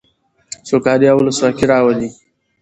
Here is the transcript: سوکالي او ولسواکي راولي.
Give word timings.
سوکالي 0.67 1.05
او 1.11 1.17
ولسواکي 1.21 1.65
راولي. 1.71 2.09